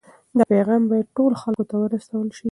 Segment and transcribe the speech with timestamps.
[0.37, 2.39] دا پیغام باید ټولو خلکو ته ورسول شي.